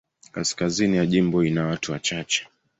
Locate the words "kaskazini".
0.31-0.97